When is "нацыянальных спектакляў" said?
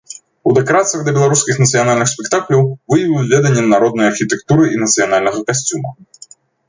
1.63-2.61